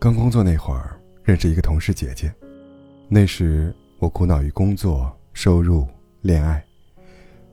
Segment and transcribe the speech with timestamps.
[0.00, 2.32] 刚工作那会儿，认识一个同事姐姐。
[3.08, 5.88] 那时我苦恼于工作、收入、
[6.20, 6.64] 恋爱，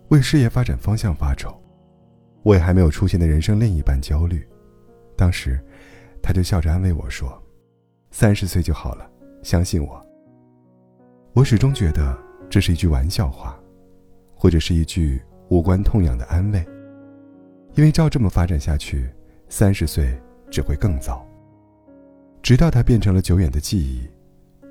[0.10, 1.52] 为事业发展方向发愁，
[2.44, 4.48] 为还没有出现的人生另一半焦虑。
[5.16, 5.60] 当时，
[6.22, 7.42] 她就笑着安慰我说
[8.12, 9.10] ：“三十岁就好了，
[9.42, 10.00] 相信我。”
[11.34, 12.16] 我始终觉得
[12.48, 13.60] 这是一句玩笑话，
[14.36, 15.20] 或者是一句
[15.50, 16.64] 无关痛痒的安慰。
[17.74, 19.10] 因为照这么发展下去，
[19.50, 20.16] 三十岁
[20.52, 21.28] 只会更糟。
[22.46, 24.08] 直到它变成了久远的记忆，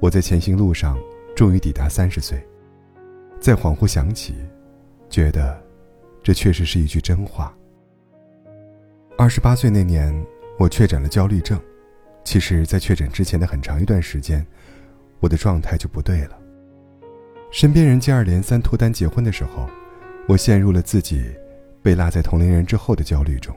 [0.01, 0.97] 我在前行路上
[1.35, 2.41] 终于抵达三十岁，
[3.41, 4.33] 在恍惚想起，
[5.11, 5.61] 觉得
[6.23, 7.53] 这确实是一句真话。
[9.19, 10.15] 二十八岁那年，
[10.57, 11.61] 我确诊了焦虑症。
[12.23, 14.47] 其实，在确诊之前的很长一段时间，
[15.19, 16.39] 我的状态就不对了。
[17.51, 19.69] 身边人接二连三脱单结婚的时候，
[20.29, 21.25] 我陷入了自己
[21.83, 23.53] 被落在同龄人之后的焦虑中，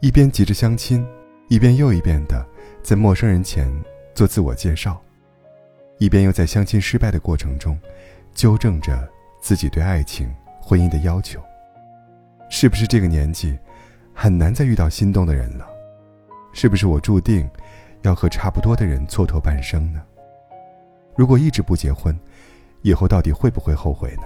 [0.00, 1.06] 一边急着相亲，
[1.50, 2.46] 一遍又一遍的
[2.80, 3.68] 在陌生人前
[4.14, 5.02] 做自我介绍，
[5.98, 7.76] 一边又在相亲失败的过程中
[8.32, 8.96] 纠正着
[9.40, 11.42] 自己对爱情、婚姻的要求。
[12.48, 13.58] 是不是这个年纪
[14.14, 15.66] 很难再遇到心动的人了？
[16.52, 17.50] 是不是我注定
[18.02, 20.00] 要和差不多的人蹉跎半生呢？
[21.16, 22.16] 如果一直不结婚，
[22.82, 24.22] 以后到底会不会后悔呢？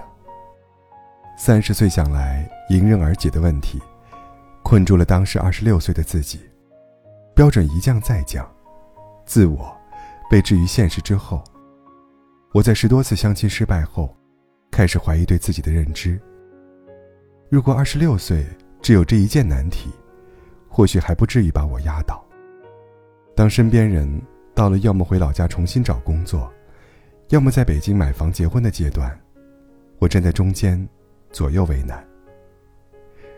[1.39, 3.81] 三十岁想来迎刃而解的问题，
[4.61, 6.39] 困住了当时二十六岁的自己。
[7.35, 8.49] 标准一降再降，
[9.25, 9.75] 自我
[10.29, 11.43] 被置于现实之后。
[12.53, 14.15] 我在十多次相亲失败后，
[14.71, 16.17] 开始怀疑对自己的认知。
[17.49, 18.45] 如果二十六岁
[18.81, 19.91] 只有这一件难题，
[20.69, 22.25] 或许还不至于把我压倒。
[23.35, 24.09] 当身边人
[24.53, 26.49] 到了要么回老家重新找工作，
[27.27, 29.13] 要么在北京买房结婚的阶段，
[29.99, 30.87] 我站在中间，
[31.33, 32.01] 左右为难。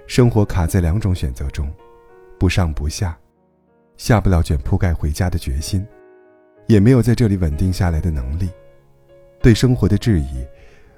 [0.06, 1.68] 生活卡在两种选择中，
[2.40, 3.18] 不上不下，
[3.98, 5.86] 下不了卷铺盖回家的决心，
[6.68, 8.50] 也没有在这里稳定下来的能力。
[9.42, 10.46] 对生活的质疑，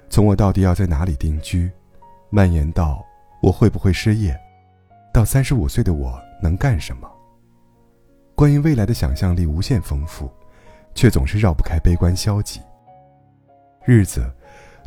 [0.08, 1.70] 从我到底要在哪里定居，
[2.28, 3.04] 蔓延到
[3.42, 4.38] 我会不会失业，
[5.12, 7.10] 到三十五岁的我能干什么。
[8.34, 10.30] 关于未来的想象力无限丰富，
[10.94, 12.60] 却总是绕不开悲观消极。
[13.84, 14.30] 日子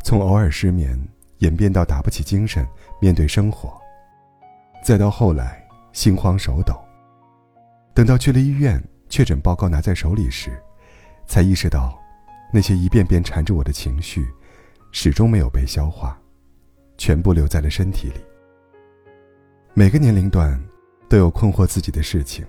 [0.02, 0.98] 从偶尔失眠
[1.38, 2.66] 演变到打不起精神
[3.00, 3.80] 面对生活，
[4.84, 6.83] 再到后来心慌手抖。
[7.94, 10.50] 等到去了医院，确诊报告拿在手里时，
[11.26, 11.96] 才意识到，
[12.52, 14.26] 那些一遍遍缠着我的情绪，
[14.90, 16.20] 始终没有被消化，
[16.98, 18.16] 全部留在了身体里。
[19.72, 20.60] 每个年龄段
[21.08, 22.44] 都有困惑自己的事情，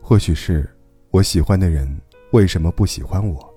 [0.00, 0.68] 或许是
[1.10, 1.86] 我喜欢的人
[2.32, 3.54] 为什么不喜欢我，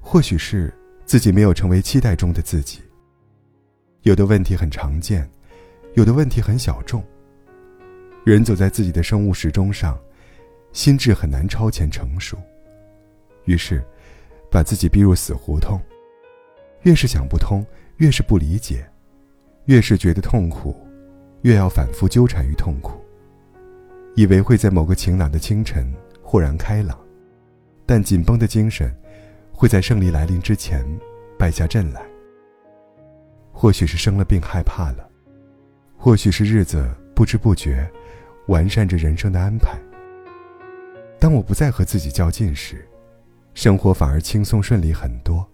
[0.00, 0.72] 或许是。
[1.08, 2.82] 自己没有成为期待中的自己。
[4.02, 5.26] 有的问题很常见，
[5.94, 7.02] 有的问题很小众。
[8.26, 9.98] 人走在自己的生物时钟上，
[10.72, 12.36] 心智很难超前成熟，
[13.44, 13.84] 于是，
[14.50, 15.80] 把自己逼入死胡同。
[16.82, 17.64] 越是想不通，
[17.96, 18.88] 越是不理解，
[19.64, 20.76] 越是觉得痛苦，
[21.42, 23.00] 越要反复纠缠于痛苦。
[24.14, 25.92] 以为会在某个晴朗的清晨
[26.22, 26.98] 豁然开朗，
[27.84, 28.94] 但紧绷的精神。
[29.50, 30.86] 会在胜利来临之前
[31.36, 32.00] 败下阵来。
[33.50, 35.10] 或许是生了病害怕了，
[35.96, 37.84] 或许是日子不知不觉
[38.46, 39.76] 完善着人生的安排。
[41.18, 42.86] 当我不再和自己较劲时，
[43.54, 45.46] 生活反而轻松顺利很多。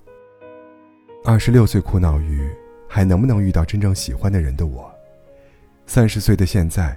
[1.25, 2.49] 二十六岁苦恼于
[2.89, 4.93] 还能不能遇到真正喜欢的人的我，
[5.87, 6.97] 三十岁的现在，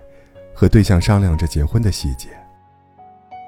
[0.53, 2.29] 和对象商量着结婚的细节。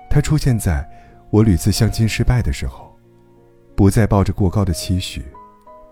[0.10, 0.88] 他出现在
[1.30, 2.88] 我屡次相亲失败的时候。
[3.76, 5.24] 不再抱着过高的期许，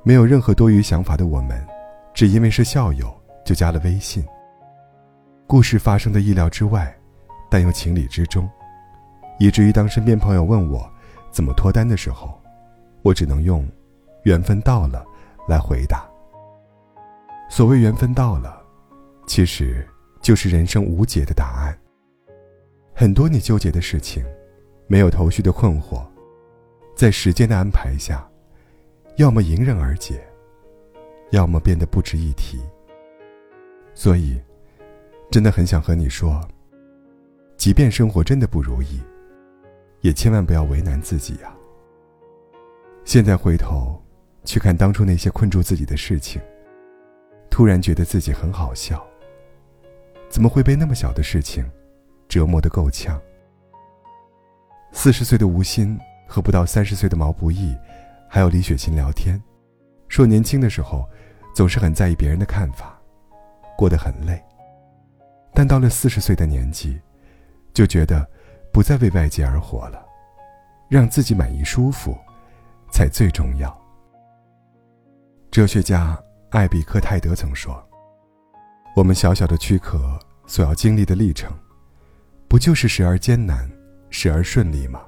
[0.04, 1.66] 没有任何多余想法的我们，
[2.14, 4.26] 只因为是校友就加了微信。
[5.48, 6.94] 故事发生的意料之外，
[7.50, 8.50] 但又情理之中，
[9.40, 10.90] 以至于当身边朋友问我
[11.32, 12.40] 怎么脱单的时候，
[13.04, 13.68] 我只能用
[14.24, 15.06] “缘分到了”
[15.48, 16.08] 来回答。
[17.50, 18.62] 所谓缘分到了，
[19.26, 19.88] 其实
[20.22, 21.78] 就是人生无解的答案。
[22.94, 24.26] 很多你纠结的事情，
[24.88, 26.02] 没有头绪的困惑。
[26.96, 28.28] 在时间的安排下，
[29.18, 30.20] 要么迎刃而解，
[31.30, 32.60] 要么变得不值一提。
[33.94, 34.42] 所以，
[35.30, 36.42] 真的很想和你说，
[37.56, 39.00] 即便生活真的不如意，
[40.08, 41.54] 也千万不要为难自己呀。
[43.04, 44.02] 现在回头
[44.46, 46.42] 去看当初那些困住自己的事情，
[47.50, 49.06] 突然觉得自己很好笑。
[50.30, 51.70] 怎么会被那么小的事情
[52.30, 53.20] 折磨得够呛？
[54.94, 56.00] 四十岁的吴昕。
[56.30, 57.74] 和不到三十岁的毛不易，
[58.28, 59.42] 还有李雪琴聊天，
[60.10, 61.08] 说年轻的时候
[61.56, 63.00] 总是很在意别人的看法，
[63.78, 64.38] 过得很累。
[65.54, 67.00] 但到了四十岁的年纪，
[67.74, 68.30] 就觉得
[68.78, 70.06] 不再为外界而活了，
[70.88, 72.16] 让自己满意舒服，
[72.92, 73.76] 才最重要。
[75.50, 76.16] 哲学家
[76.52, 77.84] 艾比克泰德曾说
[78.96, 81.52] ：“我们小小的躯壳所要经历的历程，
[82.48, 83.68] 不就是时而艰难，
[84.12, 85.02] 时而顺利吗？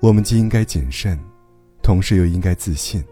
[0.00, 1.18] 我们既应该谨慎，
[1.82, 3.02] 同时又应该自信。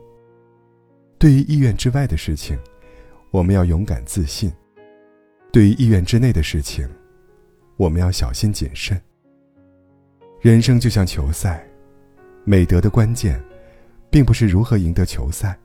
[1.19, 2.59] 对于意愿之外的事情，
[3.31, 4.51] 我们要勇敢自信；
[5.51, 6.87] 对于意愿之内的事情，
[7.79, 9.01] 我们要小心谨慎。”
[10.45, 11.65] 人生就像球赛，
[12.45, 13.43] 美德的关键，
[14.11, 15.59] 并不是如何赢得球赛，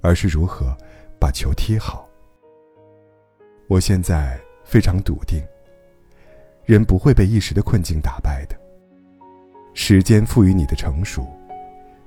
[0.00, 0.76] 而是如何
[1.20, 2.04] 把球踢好。
[3.68, 5.40] 我现在非常笃定，
[6.64, 8.56] 人不会被一时的困境打败的。
[9.72, 11.24] 时间赋予你的成熟，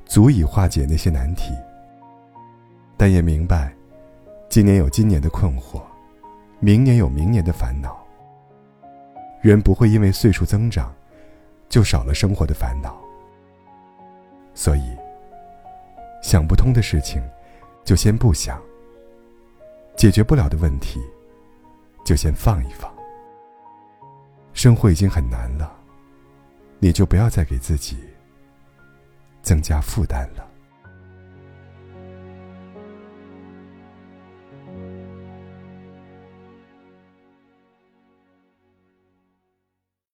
[0.03, 1.53] 足以化解那些难题。
[2.97, 3.73] 但也明白，
[4.49, 5.81] 今年有今年的困惑，
[6.59, 8.05] 明年有明年的烦恼。
[9.39, 10.93] 人不会因为岁数增长。
[11.69, 12.99] 就少了生活的烦恼，
[14.55, 14.97] 所以
[16.21, 17.21] 想不通的事情，
[17.85, 18.57] 就先不想；
[19.95, 20.99] 解决不了的问题，
[22.03, 22.91] 就先放一放。
[24.51, 25.71] 生活已经很难了，
[26.79, 27.97] 你就不要再给自己
[29.43, 30.45] 增加负担了。